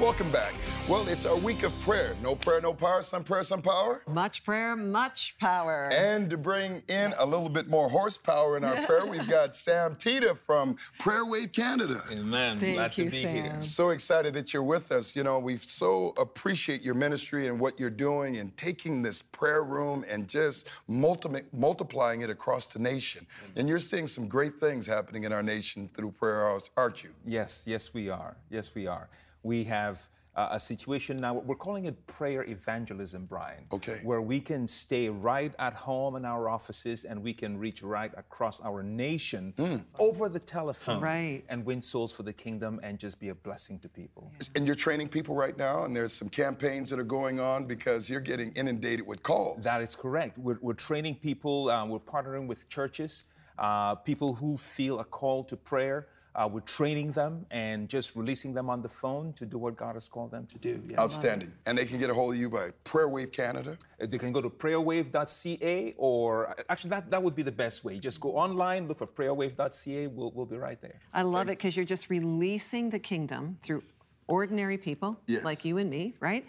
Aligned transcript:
Welcome 0.00 0.30
back. 0.30 0.54
Well, 0.88 1.06
it's 1.08 1.26
our 1.26 1.36
week 1.36 1.62
of 1.62 1.78
prayer. 1.82 2.16
No 2.22 2.34
prayer, 2.34 2.62
no 2.62 2.72
power. 2.72 3.02
Some 3.02 3.22
prayer, 3.22 3.44
some 3.44 3.60
power. 3.60 4.02
Much 4.08 4.42
prayer, 4.44 4.74
much 4.74 5.36
power. 5.38 5.90
And 5.92 6.30
to 6.30 6.38
bring 6.38 6.82
in 6.88 7.12
a 7.18 7.26
little 7.26 7.50
bit 7.50 7.68
more 7.68 7.90
horsepower 7.90 8.56
in 8.56 8.64
our 8.64 8.76
prayer, 8.86 9.04
we've 9.04 9.28
got 9.28 9.54
Sam 9.54 9.94
Tita 9.96 10.34
from 10.34 10.78
Prayer 10.98 11.26
Wave 11.26 11.52
Canada. 11.52 12.00
Amen. 12.10 12.58
Thank 12.58 12.76
Glad 12.76 12.96
you, 12.96 13.04
to 13.04 13.10
be 13.10 13.22
Sam. 13.22 13.34
here. 13.34 13.60
So 13.60 13.90
excited 13.90 14.32
that 14.34 14.54
you're 14.54 14.62
with 14.62 14.90
us. 14.90 15.14
You 15.14 15.22
know, 15.22 15.38
we 15.38 15.58
so 15.58 16.14
appreciate 16.16 16.80
your 16.80 16.94
ministry 16.94 17.48
and 17.48 17.60
what 17.60 17.78
you're 17.78 17.90
doing 17.90 18.38
and 18.38 18.56
taking 18.56 19.02
this 19.02 19.20
prayer 19.20 19.64
room 19.64 20.06
and 20.08 20.26
just 20.26 20.66
multi- 20.88 21.44
multiplying 21.52 22.22
it 22.22 22.30
across 22.30 22.66
the 22.68 22.78
nation. 22.78 23.26
And 23.54 23.68
you're 23.68 23.78
seeing 23.78 24.06
some 24.06 24.28
great 24.28 24.54
things 24.54 24.86
happening 24.86 25.24
in 25.24 25.32
our 25.34 25.42
nation 25.42 25.90
through 25.92 26.12
prayer, 26.12 26.46
house, 26.46 26.70
aren't 26.74 27.04
you? 27.04 27.10
Yes, 27.26 27.64
yes, 27.66 27.92
we 27.92 28.08
are. 28.08 28.38
Yes, 28.48 28.74
we 28.74 28.86
are. 28.86 29.10
We 29.42 29.64
have 29.64 30.08
uh, 30.36 30.48
a 30.52 30.60
situation 30.60 31.20
now, 31.20 31.34
we're 31.34 31.56
calling 31.56 31.86
it 31.86 32.06
prayer 32.06 32.44
evangelism, 32.44 33.26
Brian. 33.26 33.64
Okay. 33.72 33.98
Where 34.04 34.22
we 34.22 34.40
can 34.40 34.68
stay 34.68 35.08
right 35.08 35.52
at 35.58 35.74
home 35.74 36.16
in 36.16 36.24
our 36.24 36.48
offices 36.48 37.04
and 37.04 37.22
we 37.22 37.34
can 37.34 37.58
reach 37.58 37.82
right 37.82 38.12
across 38.16 38.60
our 38.60 38.82
nation 38.82 39.52
over 39.98 40.28
the 40.28 40.38
telephone. 40.38 41.00
Right. 41.00 41.42
And 41.48 41.64
win 41.64 41.82
souls 41.82 42.12
for 42.12 42.22
the 42.22 42.32
kingdom 42.32 42.80
and 42.82 42.98
just 42.98 43.18
be 43.18 43.30
a 43.30 43.34
blessing 43.34 43.78
to 43.80 43.88
people. 43.88 44.30
And 44.54 44.66
you're 44.66 44.76
training 44.76 45.08
people 45.08 45.34
right 45.34 45.56
now, 45.56 45.84
and 45.84 45.94
there's 45.94 46.12
some 46.12 46.28
campaigns 46.28 46.90
that 46.90 46.98
are 46.98 47.04
going 47.04 47.40
on 47.40 47.66
because 47.66 48.08
you're 48.08 48.20
getting 48.20 48.52
inundated 48.52 49.06
with 49.06 49.22
calls. 49.22 49.64
That 49.64 49.82
is 49.82 49.96
correct. 49.96 50.38
We're, 50.38 50.58
we're 50.60 50.74
training 50.74 51.16
people, 51.16 51.70
um, 51.70 51.88
we're 51.88 51.98
partnering 51.98 52.46
with 52.46 52.68
churches, 52.68 53.24
uh, 53.58 53.96
people 53.96 54.34
who 54.34 54.56
feel 54.56 55.00
a 55.00 55.04
call 55.04 55.42
to 55.44 55.56
prayer. 55.56 56.06
Uh, 56.40 56.48
we're 56.48 56.60
training 56.60 57.10
them 57.10 57.44
and 57.50 57.86
just 57.86 58.16
releasing 58.16 58.54
them 58.54 58.70
on 58.70 58.80
the 58.80 58.88
phone 58.88 59.30
to 59.34 59.44
do 59.44 59.58
what 59.58 59.76
God 59.76 59.94
has 59.94 60.08
called 60.08 60.30
them 60.30 60.46
to 60.46 60.56
do. 60.58 60.82
Yes. 60.88 60.98
Outstanding. 60.98 61.52
And 61.66 61.76
they 61.76 61.84
can 61.84 61.98
get 61.98 62.08
a 62.08 62.14
hold 62.14 62.32
of 62.32 62.40
you 62.40 62.48
by 62.48 62.70
Prayer 62.82 63.10
Wave 63.10 63.30
Canada. 63.30 63.76
Uh, 64.02 64.06
They 64.06 64.16
can 64.16 64.32
go 64.32 64.40
to 64.40 64.48
prayerwave.ca 64.48 65.94
or 65.98 66.56
actually 66.70 66.90
that, 66.90 67.10
that 67.10 67.22
would 67.22 67.34
be 67.36 67.42
the 67.42 67.52
best 67.52 67.84
way. 67.84 67.98
Just 67.98 68.20
go 68.22 68.30
online, 68.38 68.88
look 68.88 68.96
for 68.98 69.06
prayerwave.ca, 69.06 70.06
we'll, 70.06 70.30
we'll 70.34 70.46
be 70.46 70.56
right 70.56 70.80
there. 70.80 70.98
I 71.12 71.22
love 71.22 71.48
it 71.48 71.58
because 71.58 71.76
you're 71.76 71.84
just 71.84 72.08
releasing 72.08 72.88
the 72.88 72.98
kingdom 72.98 73.58
through 73.62 73.82
ordinary 74.26 74.78
people 74.78 75.20
Yes. 75.26 75.44
like 75.44 75.62
you 75.66 75.76
and 75.76 75.90
me, 75.90 76.14
right? 76.20 76.46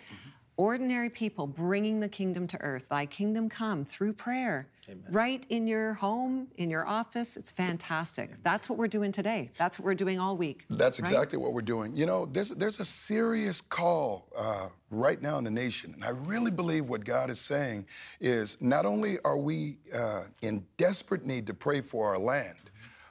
Ordinary 0.62 1.10
people 1.10 1.48
bringing 1.48 2.02
the 2.02 2.08
kingdom 2.08 2.46
to 2.46 2.62
earth. 2.62 2.90
Thy 2.90 3.08
kingdom 3.08 3.50
come 3.50 3.84
through 3.84 4.14
prayer. 4.14 4.68
Right 5.10 5.44
in 5.50 5.66
your 5.66 5.96
home, 5.96 6.50
in 6.58 6.70
your 6.70 6.86
office. 6.86 7.36
It's 7.36 7.50
fantastic. 7.50 8.44
That's 8.44 8.70
what 8.70 8.78
we're 8.78 8.88
doing 8.88 9.12
today. 9.12 9.50
That's 9.58 9.80
what 9.80 9.88
we're 9.88 9.96
doing 9.96 10.20
all 10.20 10.38
week. 10.38 10.66
That's 10.70 11.00
right? 11.00 11.10
exactly 11.10 11.40
what 11.40 11.54
we're 11.54 11.64
doing. 11.64 11.96
You 11.96 12.06
know, 12.06 12.28
there's, 12.28 12.50
there's 12.50 12.80
a 12.80 12.86
serious 12.86 13.60
call 13.60 14.28
uh, 14.38 14.68
right 14.92 15.20
now 15.20 15.40
in 15.40 15.46
the 15.46 15.50
nation. 15.50 15.96
And 15.96 16.04
I 16.04 16.10
really 16.10 16.52
believe 16.52 16.88
what 16.90 17.06
God 17.06 17.32
is 17.32 17.42
saying 17.42 17.88
is 18.20 18.56
not 18.62 18.86
only 18.86 19.18
are 19.26 19.38
we 19.38 19.80
uh, 19.96 20.26
in 20.44 20.64
desperate 20.78 21.26
need 21.26 21.48
to 21.48 21.56
pray 21.56 21.82
for 21.82 22.06
our 22.06 22.20
land, 22.20 22.70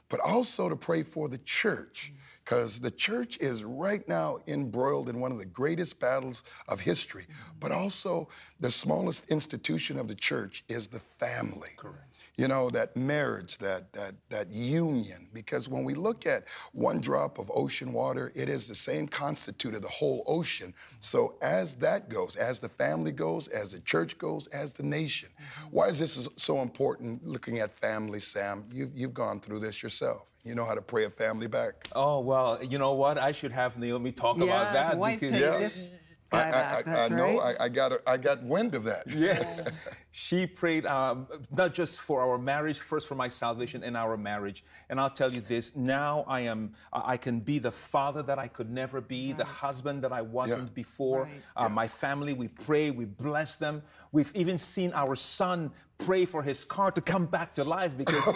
but 0.08 0.20
also 0.20 0.68
to 0.68 0.76
pray 0.76 1.02
for 1.02 1.28
the 1.28 1.38
church. 1.38 2.12
Because 2.44 2.80
the 2.80 2.90
church 2.90 3.38
is 3.38 3.64
right 3.64 4.06
now 4.08 4.38
embroiled 4.46 5.08
in 5.08 5.20
one 5.20 5.30
of 5.30 5.38
the 5.38 5.44
greatest 5.44 6.00
battles 6.00 6.42
of 6.68 6.80
history. 6.80 7.26
But 7.60 7.70
also, 7.70 8.28
the 8.58 8.70
smallest 8.70 9.28
institution 9.30 9.98
of 9.98 10.08
the 10.08 10.14
church 10.14 10.64
is 10.68 10.88
the 10.88 11.00
family. 11.18 11.70
Correct 11.76 12.09
you 12.40 12.48
know 12.48 12.70
that 12.70 12.96
marriage 12.96 13.58
that 13.58 13.92
that 13.92 14.14
that 14.30 14.50
union 14.50 15.28
because 15.34 15.68
when 15.68 15.84
we 15.84 15.94
look 15.94 16.26
at 16.26 16.44
one 16.72 16.98
drop 16.98 17.38
of 17.38 17.50
ocean 17.54 17.92
water 17.92 18.32
it 18.34 18.48
is 18.48 18.66
the 18.66 18.74
same 18.74 19.06
constitute 19.06 19.74
of 19.74 19.82
the 19.82 19.88
whole 19.88 20.22
ocean 20.26 20.72
so 21.00 21.34
as 21.42 21.74
that 21.74 22.08
goes 22.08 22.36
as 22.36 22.58
the 22.58 22.68
family 22.70 23.12
goes 23.12 23.46
as 23.48 23.72
the 23.72 23.80
church 23.80 24.16
goes 24.16 24.46
as 24.48 24.72
the 24.72 24.82
nation 24.82 25.28
mm-hmm. 25.28 25.68
why 25.70 25.86
is 25.86 25.98
this 25.98 26.26
so 26.36 26.62
important 26.62 27.22
looking 27.26 27.58
at 27.58 27.78
family 27.78 28.20
sam 28.20 28.64
you've, 28.72 28.94
you've 28.94 29.14
gone 29.14 29.38
through 29.38 29.58
this 29.58 29.82
yourself 29.82 30.22
you 30.42 30.54
know 30.54 30.64
how 30.64 30.74
to 30.74 30.80
pray 30.80 31.04
a 31.04 31.10
family 31.10 31.46
back 31.46 31.74
Oh, 31.94 32.20
well, 32.20 32.58
you 32.62 32.78
know 32.78 32.94
what? 32.94 33.18
I 33.18 33.32
should 33.32 33.52
have 33.52 33.76
Naomi 33.76 34.12
talk 34.12 34.38
Yeah, 34.38 34.44
about 34.44 34.72
that 34.72 34.96
wife 34.98 35.20
because. 35.20 35.38
paid 35.38 35.46
Yeah. 35.46 35.58
this 35.58 35.90
I, 36.32 36.36
guy 36.36 36.48
I- 36.48 36.50
back. 36.52 36.86
I- 36.88 36.90
That's 36.90 37.10
I 37.10 37.16
know 37.16 37.38
right. 37.40 37.56
I, 37.60 37.64
I 37.64 37.68
got 37.68 37.92
a, 37.92 38.00
I 38.06 38.16
got 38.16 38.42
wind 38.42 38.74
of 38.74 38.84
that 38.84 39.04
Yes. 39.06 39.68
she 40.12 40.46
prayed 40.46 40.86
um, 40.86 41.26
not 41.50 41.72
just 41.74 42.00
for 42.00 42.20
our 42.22 42.38
marriage, 42.38 42.78
first 42.78 43.06
for 43.06 43.14
my 43.14 43.28
salvation 43.28 43.82
and 43.84 43.96
our 43.96 44.16
marriage. 44.16 44.64
And 44.88 45.00
I'll 45.00 45.10
tell 45.10 45.32
you 45.32 45.40
this: 45.40 45.74
now 45.76 46.24
I 46.26 46.40
am, 46.40 46.72
I 46.92 47.16
can 47.16 47.40
be 47.40 47.58
the 47.58 47.70
father 47.70 48.22
that 48.24 48.38
I 48.38 48.48
could 48.48 48.70
never 48.70 49.00
be, 49.00 49.32
the 49.32 49.44
husband 49.44 50.02
that 50.02 50.12
I 50.12 50.22
wasn't 50.22 50.64
Yeah. 50.68 50.74
before. 50.74 51.22
Right. 51.24 51.42
Uh, 51.56 51.68
My 51.68 51.86
family, 51.88 52.32
we 52.32 52.48
pray, 52.48 52.90
we 52.90 53.04
bless 53.04 53.56
them. 53.56 53.82
We've 54.12 54.32
even 54.34 54.58
seen 54.58 54.92
our 54.94 55.14
son 55.16 55.70
pray 55.98 56.24
for 56.24 56.42
his 56.42 56.64
car 56.64 56.90
to 56.90 57.00
come 57.00 57.26
back 57.26 57.54
to 57.54 57.62
life 57.64 57.96
because 57.96 58.26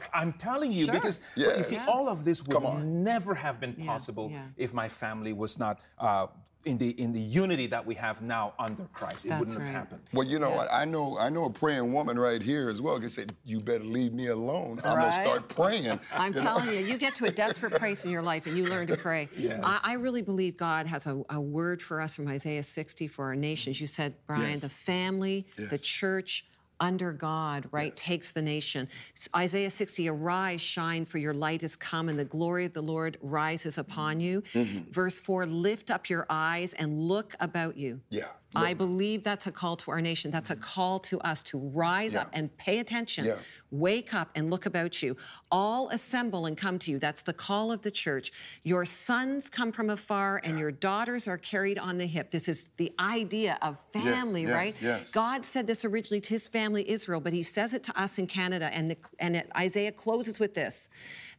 I'm 0.14 0.32
telling 0.34 0.70
you, 0.70 0.84
Sure. 0.86 0.94
because 0.94 1.20
you 1.36 1.62
see, 1.62 1.76
Yeah. 1.76 1.86
all 1.88 2.08
of 2.08 2.24
this 2.24 2.42
would 2.44 2.84
never 2.84 3.34
have 3.34 3.60
been 3.60 3.74
Yeah, 3.78 3.86
possible 3.86 4.28
yeah. 4.30 4.46
if 4.56 4.74
my 4.74 4.88
family 4.88 5.32
was 5.32 5.58
not. 5.58 5.80
Uh, 5.98 6.26
in 6.64 6.78
the 6.78 6.90
in 7.00 7.12
the 7.12 7.20
unity 7.20 7.66
that 7.68 7.84
we 7.84 7.94
have 7.96 8.22
now 8.22 8.54
under 8.58 8.84
Christ, 8.92 9.26
it 9.26 9.30
wouldn't 9.38 9.60
have 9.60 9.72
happened. 9.72 10.00
Well, 10.12 10.26
you 10.26 10.38
know 10.38 10.50
what? 10.50 10.72
I 10.72 10.84
know 10.84 11.16
I 11.18 11.28
know 11.28 11.44
a 11.44 11.50
praying 11.50 11.92
woman 11.92 12.18
right 12.18 12.40
here 12.42 12.68
as 12.68 12.80
well. 12.80 12.98
Can 13.00 13.10
say, 13.10 13.26
"You 13.44 13.60
better 13.60 13.84
leave 13.84 14.12
me 14.12 14.28
alone. 14.28 14.80
I'm 14.84 14.98
gonna 14.98 15.12
start 15.12 15.48
praying." 15.48 15.98
I'm 16.14 16.32
you 16.32 16.38
know? 16.38 16.42
telling 16.42 16.68
you, 16.68 16.78
you 16.78 16.98
get 16.98 17.14
to 17.16 17.24
a 17.26 17.30
desperate 17.30 17.74
place 17.74 18.04
in 18.04 18.10
your 18.10 18.22
life 18.22 18.46
and 18.46 18.56
you 18.56 18.66
learn 18.66 18.86
to 18.88 18.96
pray. 18.96 19.28
Yes. 19.42 19.60
I, 19.64 19.80
I 19.84 19.94
really 19.94 20.22
believe 20.22 20.56
God 20.56 20.86
has 20.86 21.06
a, 21.06 21.20
a 21.30 21.40
word 21.40 21.82
for 21.82 22.00
us 22.00 22.14
from 22.14 22.28
Isaiah 22.28 22.62
60 22.62 23.08
for 23.08 23.24
our 23.24 23.34
nations. 23.34 23.80
You 23.80 23.86
said, 23.88 24.14
Brian, 24.26 24.50
Yes. 24.50 24.60
the 24.60 24.68
family, 24.68 25.46
the 25.56 25.78
church, 25.78 26.44
under 26.80 27.12
God, 27.12 27.68
right, 27.70 27.94
takes 27.96 28.32
the 28.32 28.42
nation. 28.42 28.88
Isaiah 29.34 29.70
60, 29.70 30.08
arise, 30.08 30.60
shine, 30.60 31.04
for 31.04 31.18
your 31.18 31.34
light 31.34 31.62
is 31.62 31.76
come, 31.76 32.08
and 32.08 32.18
the 32.18 32.24
glory 32.24 32.64
of 32.64 32.72
the 32.72 32.82
Lord 32.82 33.18
rises 33.22 33.78
upon 33.78 34.20
you. 34.20 34.42
Mm-hmm. 34.52 34.90
Verse 34.90 35.18
4, 35.20 35.46
lift 35.46 35.90
up 35.90 36.08
your 36.08 36.26
eyes 36.28 36.74
and 36.74 37.00
look 37.00 37.34
about 37.40 37.76
you. 37.76 38.00
Yeah. 38.10 38.24
I 38.54 38.74
believe 38.74 39.24
that's 39.24 39.46
a 39.46 39.52
call 39.52 39.76
to 39.76 39.90
our 39.90 40.00
nation. 40.00 40.30
That's 40.30 40.50
a 40.50 40.54
mm-hmm. 40.54 40.62
call 40.62 40.98
to 41.00 41.18
us 41.20 41.42
to 41.44 41.58
rise 41.58 42.14
up 42.14 42.30
and 42.32 42.54
pay 42.56 42.78
attention. 42.78 43.24
Yeah. 43.26 43.36
Wake 43.70 44.12
up 44.12 44.28
and 44.34 44.50
look 44.50 44.66
about 44.66 45.02
you. 45.02 45.16
All 45.50 45.88
assemble 45.88 46.44
and 46.44 46.58
come 46.58 46.78
to 46.80 46.90
you. 46.90 46.98
That's 46.98 47.22
the 47.22 47.32
call 47.32 47.72
of 47.72 47.80
the 47.80 47.90
church. 47.90 48.30
Your 48.64 48.84
sons 48.84 49.48
come 49.48 49.72
from 49.72 49.88
afar 49.88 50.42
and 50.44 50.58
your 50.58 50.70
daughters 50.70 51.26
are 51.26 51.38
carried 51.38 51.78
on 51.78 51.96
the 51.96 52.04
hip. 52.04 52.30
This 52.30 52.48
is 52.48 52.66
the 52.76 52.92
idea 52.98 53.58
of 53.62 53.80
family, 53.90 54.42
yes, 54.42 54.52
right? 54.52 54.76
yes. 54.78 55.10
God 55.10 55.42
said 55.46 55.66
this 55.66 55.86
originally 55.86 56.20
to 56.20 56.30
his 56.30 56.46
family, 56.46 56.88
Israel, 56.90 57.20
but 57.20 57.32
he 57.32 57.42
says 57.42 57.72
it 57.72 57.82
to 57.84 57.98
us 57.98 58.18
in 58.18 58.26
Canada. 58.26 58.68
And, 58.74 58.90
the, 58.90 58.96
and 59.18 59.36
it, 59.36 59.50
Isaiah 59.56 59.92
closes 59.92 60.38
with 60.38 60.52
this 60.52 60.90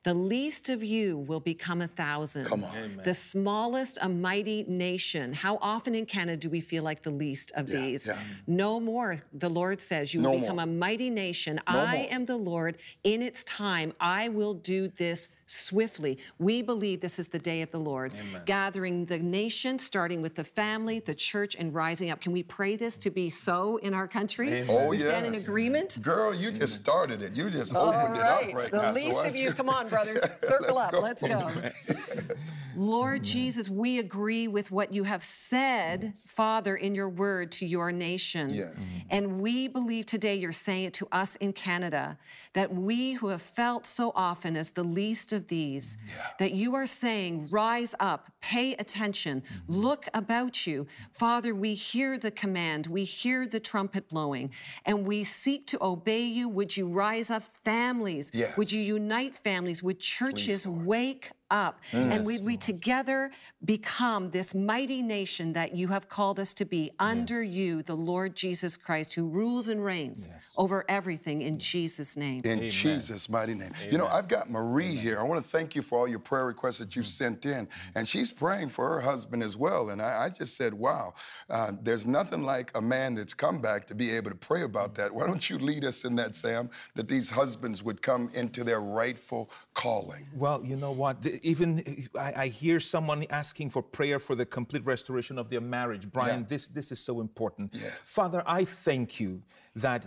The 0.03 0.14
least 0.14 0.68
of 0.68 0.84
you 0.84 1.18
will 1.18 1.40
become 1.40 1.81
a 1.81 1.88
thousand. 1.88 2.46
Come 2.46 2.66
on. 2.66 3.00
The 3.06 3.14
smallest, 3.14 3.97
a 4.02 4.09
mighty 4.09 4.66
nation. 4.68 5.31
How 5.31 5.58
often 5.62 5.96
in 5.96 6.06
Canada 6.06 6.36
do 6.38 6.50
we 6.50 6.59
feel 6.59 6.84
like 6.84 7.03
the 7.03 7.09
least 7.12 7.53
of 7.56 7.69
Yeah, 7.69 7.80
these? 7.80 8.08
yeah. 8.08 8.18
No 8.46 8.81
more, 8.81 9.22
the 9.34 9.47
Lord 9.50 9.80
says, 9.80 10.13
you 10.13 10.19
No 10.22 10.31
will 10.31 10.40
become 10.42 10.56
more. 10.58 10.63
a 10.63 10.68
mighty 10.68 11.09
nation. 11.09 11.56
No 11.69 11.80
I 11.80 11.96
more. 12.00 12.08
am 12.12 12.25
the 12.25 12.36
Lord. 12.38 12.78
In 13.06 13.22
its 13.22 13.46
time, 13.46 13.94
I 14.02 14.28
will 14.28 14.56
do 14.56 14.90
this 14.90 15.30
swiftly. 15.46 16.18
We 16.40 16.62
believe 16.62 17.00
this 17.00 17.19
is 17.19 17.28
the 17.28 17.38
day 17.40 17.62
of 17.62 17.69
the 17.72 17.78
Lord, 17.80 18.13
gathering 18.46 19.06
the 19.06 19.19
nation, 19.19 19.78
starting 19.78 20.22
with 20.22 20.36
the 20.36 20.44
family, 20.44 21.00
the 21.00 21.13
church, 21.13 21.56
and 21.56 21.74
rising 21.74 22.10
up. 22.10 22.19
Can 22.22 22.31
we 22.31 22.44
pray 22.44 22.75
this 22.75 22.98
to 23.00 23.10
be 23.12 23.30
so 23.30 23.77
in 23.77 23.94
our 23.94 24.07
country? 24.07 24.66
Oh, 24.68 24.88
we 24.88 24.98
stand 24.98 25.25
in 25.27 25.36
agreement. 25.36 26.01
Girl, 26.01 26.33
you 26.33 26.51
just 26.51 26.80
started 26.80 27.22
it. 27.22 27.36
You 27.38 27.50
just 27.50 27.75
All 27.75 27.89
opened 27.89 28.18
right, 28.18 28.48
it 28.48 28.54
up 28.54 28.62
right 28.63 28.72
the 28.72 28.77
now. 28.81 28.89
so 28.89 28.95
least 28.95 29.19
I 29.22 29.27
of 29.27 29.36
you, 29.36 29.45
just- 29.45 29.57
come 29.57 29.69
on, 29.69 29.88
brothers, 29.94 30.22
circle 30.42 30.75
Let's 30.75 30.81
up, 30.81 30.92
go. 30.92 31.00
let's 31.00 31.24
go. 31.24 32.36
Lord 32.75 33.24
Jesus, 33.24 33.69
we 33.69 34.00
agree 34.00 34.48
with 34.48 34.72
what 34.72 34.94
you 34.94 35.04
have 35.04 35.24
said, 35.24 36.18
Father, 36.18 36.75
in 36.75 36.95
your 36.95 37.10
word 37.10 37.51
to 37.54 37.66
your 37.66 37.92
nation. 37.92 38.50
Yes. 38.50 38.72
Mm-hmm. 38.72 39.07
And 39.12 39.42
we 39.42 39.68
believe 39.68 40.06
today 40.07 40.36
you're 40.36 40.51
saying 40.51 40.86
it 40.86 40.94
to 40.95 41.07
us 41.12 41.36
in 41.36 41.54
Canada 41.54 42.18
that 42.54 42.74
we 42.74 43.13
who 43.13 43.28
have 43.28 43.42
felt 43.42 43.86
so 43.86 44.12
often 44.16 44.57
as 44.57 44.72
the 44.72 44.84
least 44.84 45.34
of 45.34 45.48
these, 45.48 45.98
that 46.39 46.54
you 46.54 46.74
are 46.74 46.88
saying, 46.88 47.48
rise 47.51 47.94
up, 48.00 48.31
pay 48.42 48.74
attention, 48.74 49.44
look 49.68 50.07
about 50.13 50.66
you. 50.66 50.88
Father, 51.12 51.54
we 51.54 51.75
hear 51.75 52.18
the 52.18 52.31
command, 52.31 52.88
we 52.88 53.04
hear 53.04 53.48
the 53.48 53.60
trumpet 53.60 54.10
blowing, 54.10 54.51
and 54.86 55.06
we 55.06 55.24
seek 55.24 55.68
to 55.68 55.78
obey 55.84 56.24
you. 56.24 56.50
Would 56.50 56.75
you 56.75 56.88
rise 56.88 57.30
up 57.30 57.44
families? 57.44 58.31
Yes. 58.34 58.57
Would 58.57 58.72
you 58.72 58.81
unite 58.81 59.36
families? 59.36 59.82
Would 59.83 60.00
churches 60.00 60.65
wake 60.65 61.31
up. 61.53 61.83
And 61.91 62.25
we, 62.25 62.39
we 62.39 62.57
together 62.57 63.30
become 63.63 64.31
this 64.31 64.56
mighty 64.56 65.03
nation 65.03 65.53
that 65.53 65.75
you 65.75 65.88
have 65.89 66.09
called 66.09 66.39
us 66.39 66.53
to 66.56 66.65
be 66.65 66.91
under 67.00 67.44
you, 67.44 67.83
the 67.83 67.94
Lord 67.94 68.35
Jesus 68.35 68.75
Christ, 68.75 69.13
who 69.13 69.27
rules 69.27 69.69
and 69.69 69.85
reigns 69.85 70.30
over 70.57 70.83
everything 70.89 71.44
in 71.44 71.59
Jesus' 71.59 72.18
name. 72.18 72.41
In 72.44 72.68
Jesus' 72.69 73.30
mighty 73.30 73.53
name. 73.53 73.71
You 73.89 74.00
know, 74.00 74.07
I've 74.07 74.27
got 74.27 74.50
Marie 74.50 74.95
here. 74.95 75.19
I 75.19 75.24
want 75.24 75.44
to 75.44 75.47
thank 75.47 75.75
you 75.75 75.83
for 75.83 76.00
all 76.00 76.07
your 76.07 76.19
prayer 76.19 76.47
requests 76.47 76.79
that 76.79 76.95
you've 76.95 77.06
sent 77.06 77.45
in. 77.45 77.68
And 77.94 78.07
she's 78.07 78.31
praying 78.31 78.69
for 78.69 78.89
her 78.89 79.01
husband 79.01 79.44
as 79.44 79.56
well. 79.56 79.91
And 79.91 80.01
I, 80.01 80.24
I 80.24 80.29
just 80.29 80.57
said, 80.57 80.74
wow, 80.74 81.13
uh, 81.51 81.74
there's 81.83 82.07
nothing 82.07 82.44
like 82.44 82.71
a 82.75 82.81
man 82.81 83.13
that's 83.13 83.36
come 83.36 83.62
back 83.62 83.86
to 83.88 83.95
be 83.95 84.09
able 84.09 84.31
to 84.31 84.38
pray 84.38 84.63
about 84.63 84.95
that. 84.95 85.13
Why 85.13 85.27
don't 85.27 85.47
you 85.47 85.59
lead 85.59 85.86
us 85.86 86.03
in 86.03 86.15
that, 86.15 86.36
Sam, 86.36 86.71
that 86.95 87.07
these 87.07 87.29
husbands 87.29 87.83
would 87.83 88.01
come 88.01 88.31
into 88.33 88.63
their 88.63 88.81
rightful 88.81 89.51
calling? 89.74 90.28
Well, 90.36 90.64
you 90.64 90.75
know 90.75 90.92
what? 90.92 91.25
Even 91.42 91.84
I, 92.18 92.34
I 92.38 92.48
hear 92.48 92.80
someone 92.80 93.25
asking 93.30 93.70
for 93.72 93.81
prayer 93.81 94.20
for 94.20 94.36
the 94.36 94.46
complete 94.46 94.86
restoration 94.86 95.38
of 95.38 95.50
their 95.50 95.62
marriage. 95.62 96.12
Brian, 96.12 96.42
Yeah. 96.42 96.48
this, 96.48 96.68
this 96.68 96.92
is 96.92 97.00
so 97.00 97.22
important. 97.22 97.74
Yes. 97.74 97.92
Father, 98.04 98.44
I 98.46 98.66
thank 98.66 99.20
you 99.20 99.42
that 99.75 100.06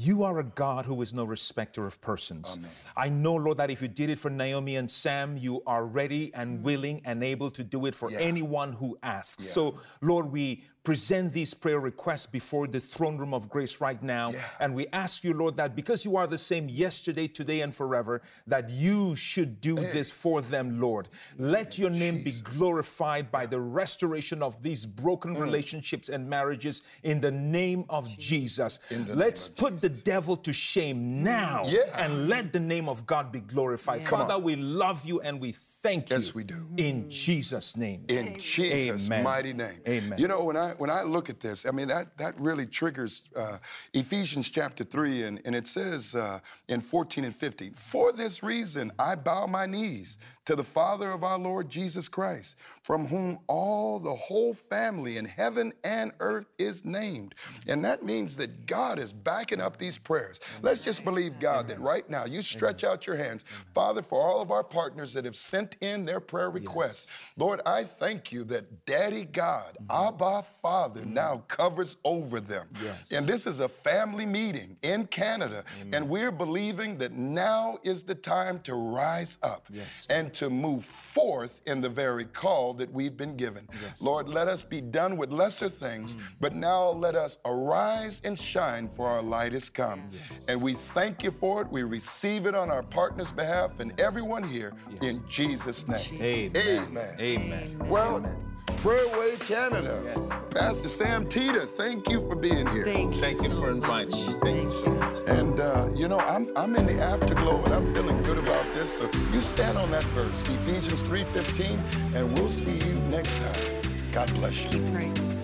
you 0.00 0.22
are 0.22 0.38
a 0.38 0.44
God 0.44 0.86
who 0.86 1.02
is 1.02 1.12
no 1.12 1.24
respecter 1.24 1.84
of 1.84 2.00
persons. 2.00 2.56
I 2.96 3.08
know, 3.08 3.34
Lord, 3.34 3.58
that 3.58 3.68
if 3.68 3.82
you 3.82 3.88
did 3.88 4.10
it 4.10 4.18
for 4.20 4.30
Naomi 4.30 4.76
and 4.76 4.88
Sam, 4.88 5.36
you 5.36 5.60
are 5.66 5.84
ready 5.86 6.32
and 6.34 6.60
mm. 6.60 6.62
willing 6.62 7.02
and 7.04 7.24
able 7.24 7.50
to 7.50 7.64
do 7.64 7.84
it 7.86 7.96
for 7.96 8.08
Yeah. 8.08 8.20
anyone 8.20 8.74
who 8.74 8.96
asks. 9.02 9.44
Yeah. 9.44 9.52
So, 9.52 9.80
Lord, 10.00 10.30
we 10.30 10.62
present 10.88 11.34
these 11.34 11.52
prayer 11.52 11.78
requests 11.80 12.24
before 12.24 12.66
the 12.66 12.80
throne 12.80 13.18
room 13.18 13.34
of 13.34 13.50
grace 13.50 13.78
right 13.78 14.02
now. 14.02 14.30
Yeah. 14.30 14.42
And 14.58 14.74
we 14.74 14.86
ask 14.94 15.22
you, 15.22 15.34
Lord, 15.34 15.58
that 15.58 15.76
because 15.76 16.02
you 16.02 16.16
are 16.16 16.26
the 16.26 16.38
same 16.38 16.66
yesterday, 16.70 17.28
today, 17.28 17.60
and 17.60 17.74
forever, 17.74 18.22
that 18.46 18.70
you 18.70 19.14
should 19.14 19.60
do 19.60 19.74
this 19.74 20.10
for 20.10 20.40
them, 20.40 20.80
Lord. 20.80 21.06
Let 21.36 21.78
your 21.78 21.90
name 21.90 22.22
be 22.22 22.32
glorified 22.42 23.30
by 23.30 23.44
the 23.44 23.60
restoration 23.60 24.42
of 24.42 24.62
these 24.62 24.86
broken 24.86 25.36
Mm. 25.36 25.42
relationships 25.42 26.08
and 26.08 26.26
marriages 26.26 26.80
in 27.02 27.20
the 27.20 27.32
name 27.32 27.84
of 27.90 28.08
Jesus. 28.16 28.78
In 28.90 29.04
the 29.04 29.10
name 29.10 29.18
Let's 29.18 29.46
of 29.48 29.56
put 29.56 29.82
the 29.82 29.90
devil 29.90 30.38
to 30.38 30.54
shame 30.54 31.22
now 31.22 31.66
Yeah. 31.66 32.02
and 32.02 32.30
let 32.30 32.54
the 32.54 32.60
name 32.60 32.88
of 32.88 33.04
God 33.04 33.30
be 33.30 33.40
glorified. 33.40 34.00
Yeah. 34.02 34.08
Father, 34.08 34.38
we 34.38 34.56
love 34.56 35.04
you 35.04 35.20
and 35.20 35.38
we 35.38 35.52
thank 35.52 36.08
you. 36.08 36.16
Yes, 36.16 36.34
we 36.34 36.44
do. 36.44 36.66
In 36.78 37.10
Jesus' 37.10 37.76
name. 37.76 38.06
in 38.08 38.32
Jesus' 38.38 39.04
Amen. 39.06 39.22
mighty 39.22 39.52
name. 39.52 39.80
Amen. 39.86 40.18
You 40.18 40.28
know, 40.28 40.44
when 40.44 40.56
I 40.56 40.72
when 40.78 40.90
I 40.90 41.02
look 41.02 41.28
at 41.30 41.40
this, 41.40 41.66
I 41.66 41.70
mean 41.70 41.88
that 41.88 42.16
that 42.18 42.38
really 42.40 42.66
triggers 42.66 43.22
uh, 43.36 43.58
Ephesians 43.94 44.50
chapter 44.50 44.84
three, 44.84 45.24
and, 45.24 45.40
and 45.44 45.54
it 45.54 45.68
says 45.68 46.14
uh, 46.14 46.40
in 46.68 46.80
14 46.80 47.24
and 47.24 47.34
15, 47.34 47.74
for 47.74 48.12
this 48.12 48.42
reason 48.42 48.92
I 48.98 49.14
bow 49.14 49.46
my 49.46 49.66
knees 49.66 50.18
to 50.48 50.56
the 50.56 50.64
Father 50.64 51.10
of 51.12 51.24
our 51.24 51.38
Lord 51.38 51.68
Jesus 51.68 52.08
Christ, 52.08 52.56
from 52.82 53.06
whom 53.06 53.38
all 53.48 53.98
the 53.98 54.14
whole 54.14 54.54
family 54.54 55.18
in 55.18 55.26
heaven 55.26 55.74
and 55.84 56.10
earth 56.20 56.46
is 56.56 56.86
named. 56.86 57.34
And 57.66 57.84
that 57.84 58.02
means 58.02 58.34
that 58.38 58.64
God 58.64 58.98
is 58.98 59.12
backing 59.12 59.60
up 59.60 59.76
these 59.76 59.98
prayers. 59.98 60.40
Let's 60.62 60.80
just 60.80 61.04
believe 61.04 61.38
God 61.38 61.68
that 61.68 61.78
right 61.82 62.08
now 62.08 62.24
you 62.24 62.40
stretch 62.40 62.82
out 62.82 63.06
your 63.06 63.16
hands, 63.16 63.44
Father, 63.74 64.00
for 64.00 64.26
all 64.26 64.40
of 64.40 64.50
our 64.50 64.64
partners 64.64 65.12
that 65.12 65.26
have 65.26 65.36
sent 65.36 65.76
in 65.82 66.06
their 66.06 66.18
prayer 66.18 66.48
requests. 66.48 67.08
Lord, 67.36 67.60
I 67.66 67.84
thank 67.84 68.32
you 68.32 68.42
that 68.44 68.86
Daddy 68.86 69.24
God, 69.24 69.76
Abba 69.90 70.46
Father, 70.62 71.04
now 71.04 71.42
covers 71.48 71.98
over 72.04 72.40
them. 72.40 72.68
Yes. 72.82 73.12
And 73.12 73.26
this 73.26 73.46
is 73.46 73.60
a 73.60 73.68
family 73.68 74.24
meeting 74.24 74.78
in 74.80 75.08
Canada, 75.08 75.62
and 75.92 76.08
we're 76.08 76.32
believing 76.32 76.96
that 76.96 77.12
now 77.12 77.76
is 77.82 78.02
the 78.02 78.14
time 78.14 78.60
to 78.60 78.74
rise 78.76 79.36
up 79.42 79.66
Yes. 79.70 80.06
and 80.08 80.32
to 80.38 80.48
move 80.48 80.84
forth 80.84 81.62
in 81.66 81.80
the 81.80 81.88
very 81.88 82.24
call 82.24 82.72
that 82.74 82.92
we've 82.92 83.16
been 83.16 83.36
given. 83.36 83.68
Lord, 84.00 84.28
let 84.28 84.46
us 84.46 84.62
be 84.62 84.80
done 84.80 85.16
with 85.16 85.32
lesser 85.32 85.68
things, 85.68 86.14
mm. 86.14 86.20
but 86.40 86.54
now 86.54 86.90
let 86.90 87.16
us 87.16 87.38
arise 87.44 88.20
and 88.24 88.38
shine, 88.38 88.88
for 88.88 89.08
our 89.08 89.22
light 89.22 89.52
is 89.52 89.68
come. 89.68 90.08
And 90.48 90.62
we 90.62 90.74
thank 90.74 91.24
you 91.24 91.32
for 91.32 91.62
it. 91.62 91.68
We 91.68 91.82
receive 91.82 92.46
it 92.46 92.54
on 92.54 92.70
our 92.70 92.84
partner's 92.84 93.32
behalf 93.32 93.80
and 93.80 94.00
everyone 94.00 94.44
here 94.44 94.74
in 95.02 95.22
Jesus' 95.28 95.88
name. 95.88 96.22
Amen. 96.22 96.56
Amen. 96.56 97.16
Amen. 97.20 97.88
Well, 97.88 98.20
Prayer 98.20 98.47
Wave 98.84 99.40
Canada, 99.40 100.02
Pastor 100.50 100.88
Sam 100.88 101.26
Tita, 101.28 101.66
thank 101.66 102.08
you 102.08 102.26
for 102.28 102.36
being 102.36 102.66
here. 102.68 102.84
Thank 102.84 103.14
you. 103.14 103.20
Thank 103.20 103.42
you 103.42 103.50
so 103.50 103.60
for 103.60 103.74
much. 103.74 104.04
inviting 104.08 104.26
me. 104.26 104.38
Thank 104.40 104.62
you 104.64 104.70
so 104.70 104.90
much. 104.90 105.28
And 105.28 105.60
uh, 105.60 105.88
you 105.94 106.08
know, 106.08 106.20
I'm 106.20 106.48
I'm 106.56 106.76
in 106.76 106.86
the 106.86 107.00
afterglow 107.00 107.62
and 107.64 107.74
I'm 107.74 107.92
feeling 107.94 108.22
good 108.22 108.38
about 108.38 108.64
this. 108.74 108.98
So 108.98 109.10
you 109.32 109.40
stand 109.40 109.78
on 109.78 109.90
that 109.90 110.04
verse, 110.04 110.42
Ephesians 110.42 111.02
3:15, 111.02 112.14
and 112.14 112.38
we'll 112.38 112.50
see 112.50 112.78
you 112.78 112.94
next 113.10 113.36
time. 113.36 113.82
God 114.12 114.32
bless 114.34 114.62
you. 114.64 114.70
Keep 114.70 114.92
praying. 114.92 115.37